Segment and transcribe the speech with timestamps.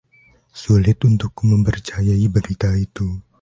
[0.61, 3.07] Sulit untukku mempercayai berita itu.